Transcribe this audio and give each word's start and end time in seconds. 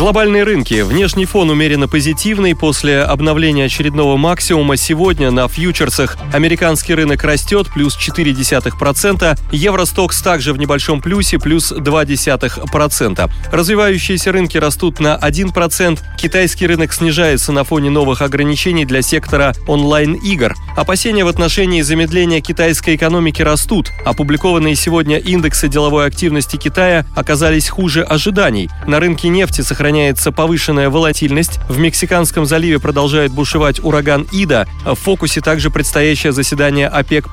Глобальные 0.00 0.44
рынки. 0.44 0.80
Внешний 0.80 1.26
фон 1.26 1.50
умеренно 1.50 1.86
позитивный. 1.86 2.56
После 2.56 3.02
обновления 3.02 3.66
очередного 3.66 4.16
максимума 4.16 4.78
сегодня 4.78 5.30
на 5.30 5.46
фьючерсах 5.46 6.16
американский 6.32 6.94
рынок 6.94 7.22
растет 7.22 7.68
плюс 7.70 7.98
0,4%. 7.98 9.38
Евростокс 9.52 10.22
также 10.22 10.54
в 10.54 10.56
небольшом 10.56 11.02
плюсе 11.02 11.38
плюс 11.38 11.70
0,2%. 11.70 13.30
Развивающиеся 13.52 14.32
рынки 14.32 14.56
растут 14.56 15.00
на 15.00 15.18
1%. 15.18 15.98
Китайский 16.16 16.66
рынок 16.66 16.94
снижается 16.94 17.52
на 17.52 17.64
фоне 17.64 17.90
новых 17.90 18.22
ограничений 18.22 18.86
для 18.86 19.02
сектора 19.02 19.52
онлайн-игр. 19.66 20.54
Опасения 20.78 21.26
в 21.26 21.28
отношении 21.28 21.82
замедления 21.82 22.40
китайской 22.40 22.96
экономики 22.96 23.42
растут. 23.42 23.90
Опубликованные 24.06 24.76
сегодня 24.76 25.18
индексы 25.18 25.68
деловой 25.68 26.06
активности 26.06 26.56
Китая 26.56 27.04
оказались 27.14 27.68
хуже 27.68 28.02
ожиданий. 28.02 28.70
На 28.86 28.98
рынке 28.98 29.28
нефти 29.28 29.60
сохраняется 29.60 29.89
сохраняется 29.90 30.30
повышенная 30.30 30.88
волатильность. 30.88 31.58
В 31.68 31.80
Мексиканском 31.80 32.46
заливе 32.46 32.78
продолжает 32.78 33.32
бушевать 33.32 33.82
ураган 33.82 34.24
Ида. 34.30 34.68
В 34.84 34.94
фокусе 34.94 35.40
также 35.40 35.68
предстоящее 35.68 36.32
заседание 36.32 36.86
ОПЕК+. 36.86 37.26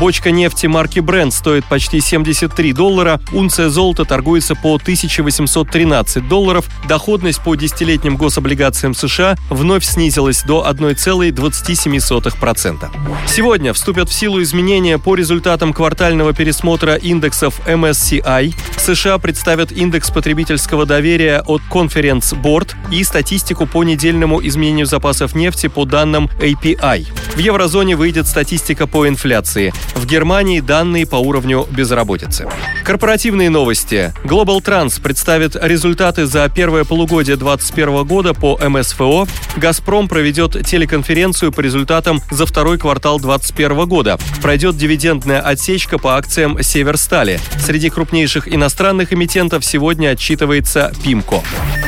Бочка 0.00 0.32
нефти 0.32 0.66
марки 0.66 0.98
Brent 0.98 1.30
стоит 1.30 1.64
почти 1.66 2.00
73 2.00 2.72
доллара. 2.72 3.20
Унция 3.32 3.68
золота 3.68 4.04
торгуется 4.04 4.56
по 4.56 4.74
1813 4.74 6.26
долларов. 6.26 6.66
Доходность 6.88 7.40
по 7.40 7.54
десятилетним 7.54 8.16
гособлигациям 8.16 8.96
США 8.96 9.36
вновь 9.48 9.84
снизилась 9.84 10.42
до 10.42 10.66
1,27%. 10.68 12.90
Сегодня 13.28 13.72
вступят 13.72 14.08
в 14.08 14.12
силу 14.12 14.42
изменения 14.42 14.98
по 14.98 15.14
результатам 15.14 15.72
квартального 15.72 16.32
пересмотра 16.32 16.96
индексов 16.96 17.60
MSCI. 17.64 18.54
США 18.76 19.18
представят 19.18 19.70
индекс 19.70 20.10
потребительского 20.10 20.84
доверия 20.84 21.44
от 21.46 21.62
Conference 21.70 21.91
Board 21.94 22.74
и 22.90 23.04
статистику 23.04 23.66
по 23.66 23.84
недельному 23.84 24.44
изменению 24.46 24.86
запасов 24.86 25.34
нефти 25.34 25.68
по 25.68 25.84
данным 25.84 26.30
API. 26.40 27.06
В 27.34 27.38
еврозоне 27.38 27.96
выйдет 27.96 28.26
статистика 28.26 28.86
по 28.86 29.08
инфляции. 29.08 29.72
В 29.94 30.06
Германии 30.06 30.60
данные 30.60 31.06
по 31.06 31.16
уровню 31.16 31.66
безработицы. 31.70 32.46
Корпоративные 32.84 33.48
новости. 33.48 34.12
Global 34.24 34.60
Trans 34.60 35.00
представит 35.00 35.56
результаты 35.56 36.26
за 36.26 36.48
первое 36.48 36.84
полугодие 36.84 37.36
2021 37.36 38.04
года 38.04 38.34
по 38.34 38.58
МСФО. 38.58 39.26
«Газпром» 39.56 40.08
проведет 40.08 40.66
телеконференцию 40.66 41.52
по 41.52 41.60
результатам 41.60 42.20
за 42.30 42.44
второй 42.44 42.78
квартал 42.78 43.18
2021 43.18 43.88
года. 43.88 44.18
Пройдет 44.42 44.76
дивидендная 44.76 45.40
отсечка 45.40 45.98
по 45.98 46.16
акциям 46.16 46.62
«Северстали». 46.62 47.40
Среди 47.58 47.88
крупнейших 47.88 48.52
иностранных 48.52 49.12
эмитентов 49.12 49.64
сегодня 49.64 50.08
отчитывается 50.10 50.92
«Пимко». 51.02 51.42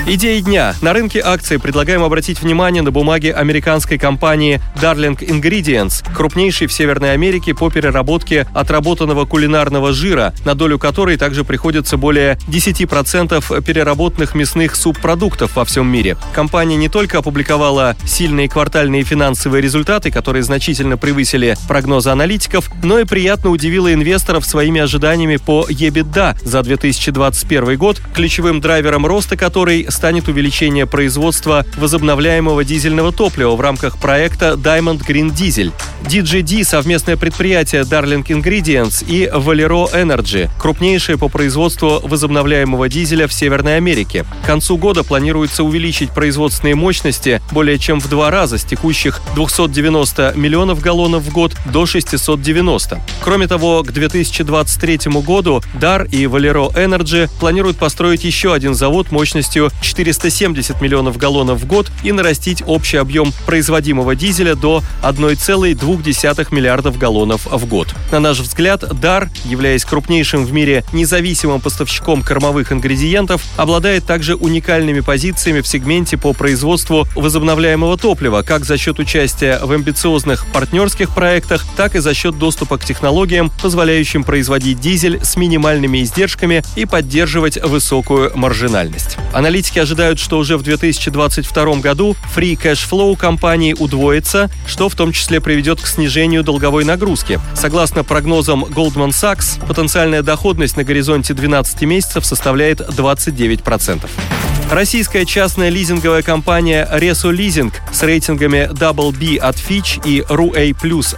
Идеи 0.06 0.40
дня. 0.40 0.74
На 0.82 0.92
рынке 0.92 1.22
акций 1.24 1.58
предлагаем 1.58 2.02
обратить 2.02 2.42
внимание 2.42 2.82
на 2.82 2.90
бумаги 2.90 3.28
американской 3.28 3.96
компании 3.96 4.60
Darling 4.76 5.16
Ingredients, 5.16 6.04
крупнейшей 6.14 6.66
в 6.66 6.74
Северной 6.74 7.14
Америке 7.14 7.54
по 7.54 7.70
переработке 7.70 8.46
отработанного 8.52 9.24
кулинарного 9.24 9.94
жира, 9.94 10.34
на 10.44 10.54
долю 10.54 10.78
которой 10.78 11.16
также 11.16 11.42
приходится 11.42 11.96
более 11.96 12.34
10% 12.48 13.62
переработанных 13.62 14.34
мясных 14.34 14.76
субпродуктов 14.76 15.56
во 15.56 15.64
всем 15.64 15.86
мире. 15.90 16.18
Компания 16.34 16.76
не 16.76 16.90
только 16.90 17.20
опубликовала 17.20 17.96
сильные 18.04 18.50
квартальные 18.50 19.04
финансовые 19.04 19.62
результаты, 19.62 20.10
которые 20.10 20.42
значительно 20.42 20.98
превысили 20.98 21.56
прогнозы 21.66 22.10
аналитиков, 22.10 22.70
но 22.82 22.98
и 22.98 23.04
приятно 23.04 23.48
удивила 23.48 23.90
инвесторов 23.90 24.44
своими 24.44 24.82
ожиданиями 24.82 25.36
по 25.36 25.66
EBITDA 25.66 26.36
за 26.44 26.62
2021 26.62 27.78
год, 27.78 28.02
ключевым 28.14 28.60
драйвером 28.60 29.06
роста 29.06 29.38
которой 29.38 29.86
станет 29.94 30.28
увеличение 30.28 30.86
производства 30.86 31.64
возобновляемого 31.76 32.64
дизельного 32.64 33.12
топлива 33.12 33.56
в 33.56 33.60
рамках 33.60 33.98
проекта 33.98 34.54
Diamond 34.58 35.06
Green 35.06 35.32
Diesel. 35.32 35.72
DGD– 36.04 36.64
совместное 36.64 37.16
предприятие 37.16 37.82
Darling 37.82 38.24
Ingredients 38.26 39.04
и 39.08 39.24
Valero 39.26 39.90
Energy, 39.92 40.50
крупнейшее 40.58 41.16
по 41.16 41.28
производству 41.28 42.00
возобновляемого 42.04 42.88
дизеля 42.90 43.26
в 43.26 43.32
Северной 43.32 43.78
Америке. 43.78 44.26
К 44.42 44.46
концу 44.46 44.76
года 44.76 45.02
планируется 45.02 45.64
увеличить 45.64 46.10
производственные 46.10 46.74
мощности 46.74 47.40
более 47.52 47.78
чем 47.78 48.00
в 48.00 48.08
два 48.08 48.30
раза 48.30 48.58
с 48.58 48.64
текущих 48.64 49.20
290 49.34 50.34
миллионов 50.36 50.80
галлонов 50.80 51.22
в 51.22 51.32
год 51.32 51.56
до 51.72 51.86
690. 51.86 53.00
Кроме 53.22 53.46
того, 53.46 53.82
к 53.82 53.92
2023 53.92 55.10
году 55.22 55.62
DAR 55.74 56.06
и 56.10 56.24
Valero 56.24 56.70
Energy 56.74 57.30
планируют 57.40 57.78
построить 57.78 58.24
еще 58.24 58.52
один 58.52 58.74
завод 58.74 59.10
мощностью 59.10 59.70
470 59.84 60.80
миллионов 60.80 61.16
галлонов 61.16 61.60
в 61.60 61.66
год 61.66 61.90
и 62.02 62.12
нарастить 62.12 62.62
общий 62.66 62.96
объем 62.96 63.32
производимого 63.46 64.16
дизеля 64.16 64.54
до 64.54 64.82
1,2 65.02 66.54
миллиардов 66.54 66.98
галлонов 66.98 67.46
в 67.46 67.66
год. 67.66 67.94
На 68.10 68.20
наш 68.20 68.40
взгляд, 68.40 68.82
DAR, 68.82 69.28
являясь 69.44 69.84
крупнейшим 69.84 70.44
в 70.44 70.52
мире 70.52 70.84
независимым 70.92 71.60
поставщиком 71.60 72.22
кормовых 72.22 72.72
ингредиентов, 72.72 73.42
обладает 73.56 74.06
также 74.06 74.34
уникальными 74.34 75.00
позициями 75.00 75.60
в 75.60 75.66
сегменте 75.66 76.16
по 76.16 76.32
производству 76.32 77.06
возобновляемого 77.14 77.96
топлива, 77.96 78.42
как 78.42 78.64
за 78.64 78.78
счет 78.78 78.98
участия 78.98 79.58
в 79.62 79.70
амбициозных 79.72 80.46
партнерских 80.52 81.14
проектах, 81.14 81.64
так 81.76 81.94
и 81.94 81.98
за 81.98 82.14
счет 82.14 82.38
доступа 82.38 82.78
к 82.78 82.84
технологиям, 82.84 83.50
позволяющим 83.62 84.24
производить 84.24 84.80
дизель 84.80 85.20
с 85.22 85.36
минимальными 85.36 86.02
издержками 86.02 86.62
и 86.76 86.86
поддерживать 86.86 87.62
высокую 87.62 88.32
маржинальность. 88.34 89.16
Аналитики 89.32 89.73
ожидают, 89.78 90.18
что 90.18 90.38
уже 90.38 90.56
в 90.56 90.62
2022 90.62 91.76
году 91.76 92.16
free 92.34 92.56
cash 92.56 92.88
flow 92.88 93.16
компании 93.16 93.74
удвоится, 93.74 94.50
что 94.66 94.88
в 94.88 94.94
том 94.94 95.12
числе 95.12 95.40
приведет 95.40 95.80
к 95.80 95.86
снижению 95.86 96.42
долговой 96.42 96.84
нагрузки. 96.84 97.40
Согласно 97.54 98.04
прогнозам 98.04 98.64
Goldman 98.64 99.10
Sachs, 99.10 99.64
потенциальная 99.66 100.22
доходность 100.22 100.76
на 100.76 100.84
горизонте 100.84 101.34
12 101.34 101.82
месяцев 101.82 102.24
составляет 102.24 102.80
29%. 102.80 104.53
Российская 104.70 105.26
частная 105.26 105.68
лизинговая 105.68 106.22
компания 106.22 106.88
Reso 106.90 107.30
Leasing 107.32 107.70
с 107.92 108.02
рейтингами 108.02 108.70
Double 108.72 109.12
B 109.12 109.36
от 109.36 109.56
Fitch 109.56 110.00
и 110.04 110.22
RU-A+, 110.22 110.72